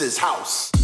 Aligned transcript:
This 0.00 0.14
is 0.14 0.18
house. 0.18 0.79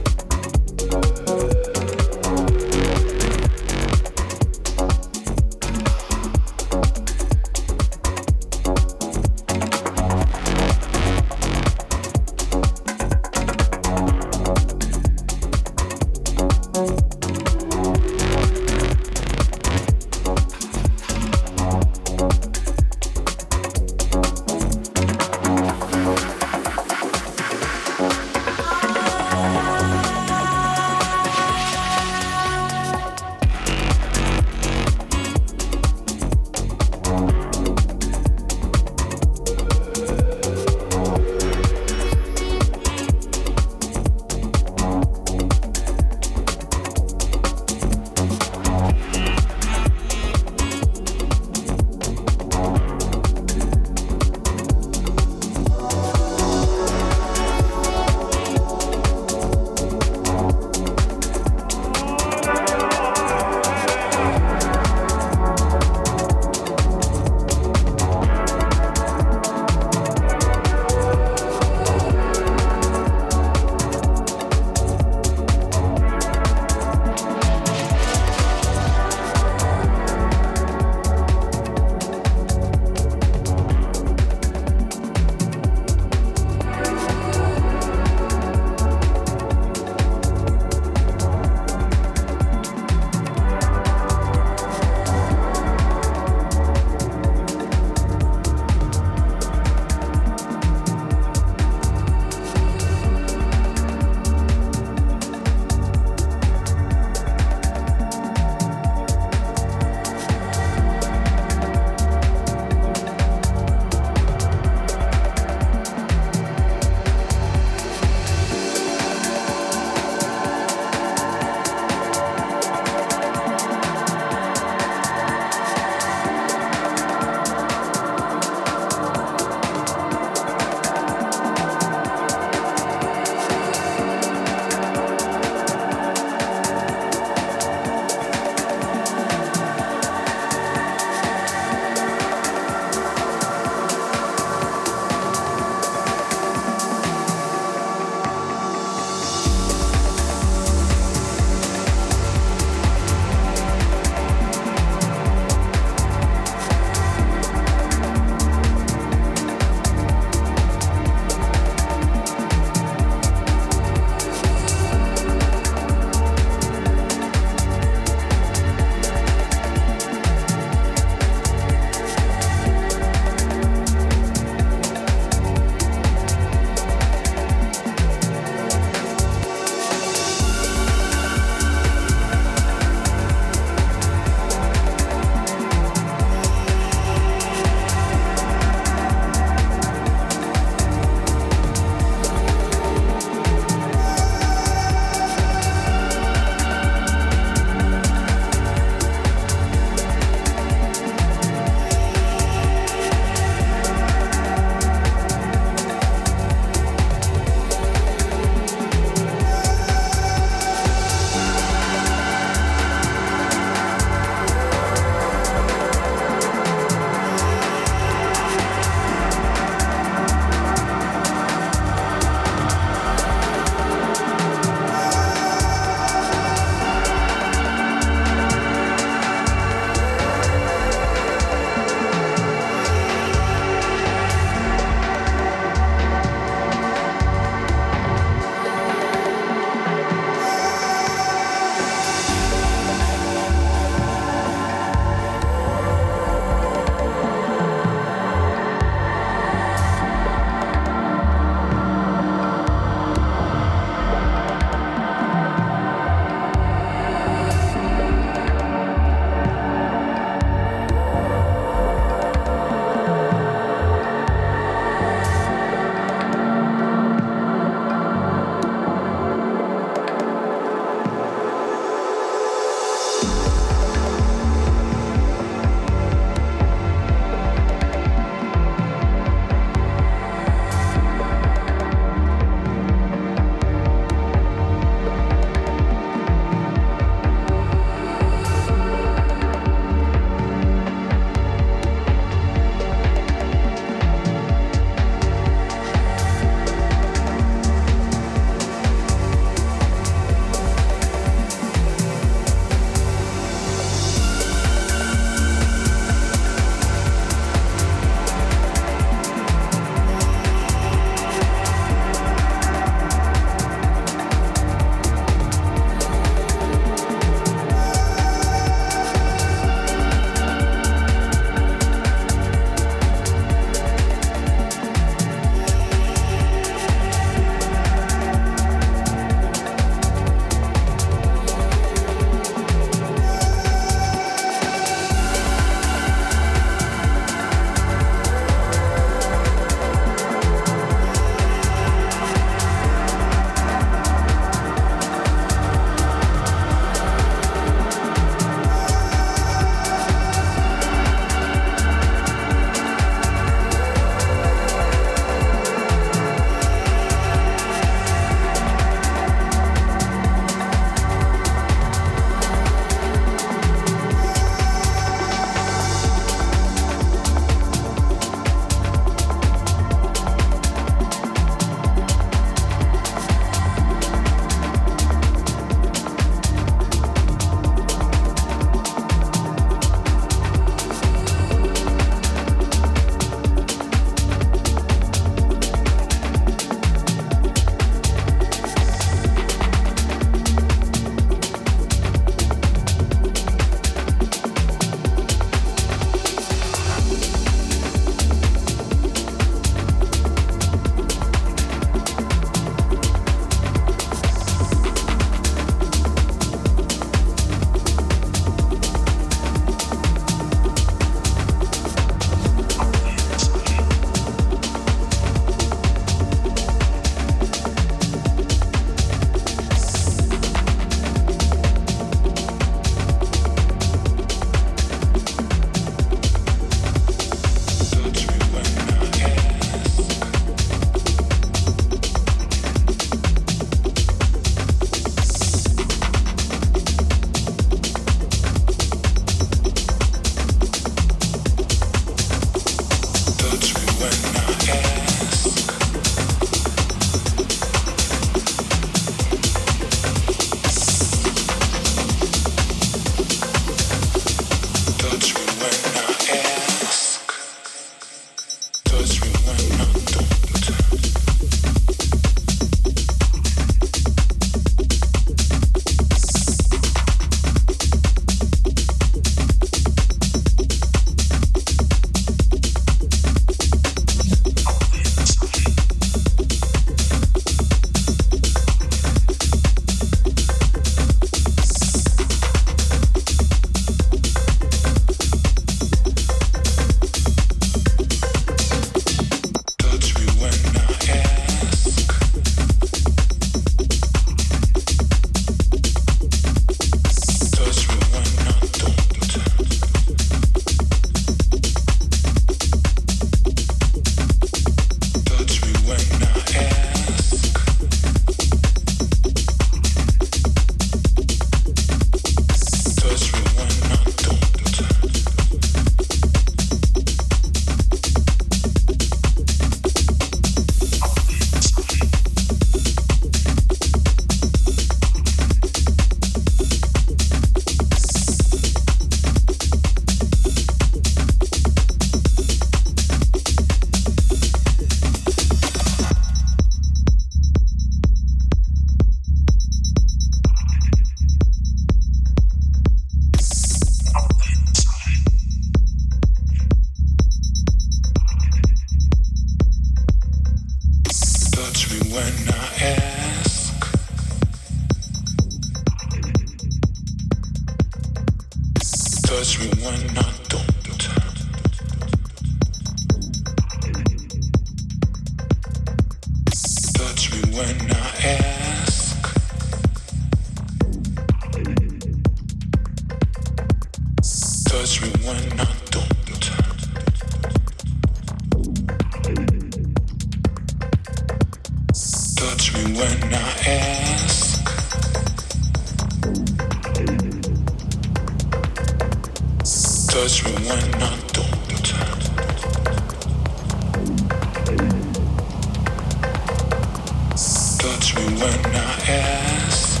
touch 597.82 598.14
me 598.14 598.22
when 598.22 598.76
I 598.76 598.92
ask. 599.08 600.00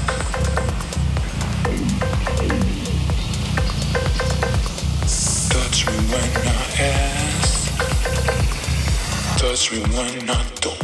Touch 5.50 5.86
me 5.88 5.96
when 6.12 6.30
I 6.46 6.62
ask. 6.78 7.78
Touch 9.36 9.72
me 9.72 9.80
when 9.96 10.30
I 10.30 10.44
don't. 10.60 10.81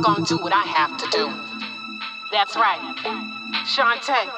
gonna 0.00 0.24
do 0.24 0.38
what 0.38 0.52
I 0.52 0.62
have 0.62 0.96
to 0.98 1.06
do. 1.10 1.32
That's 2.30 2.56
right. 2.56 2.80
Shantae, 3.64 4.30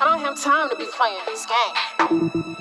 I 0.00 0.04
don't 0.04 0.20
have 0.20 0.40
time 0.40 0.68
to 0.70 0.76
be 0.76 0.86
playing 0.86 1.18
this 1.26 1.46
game. 1.46 2.55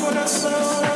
Coração. 0.00 0.93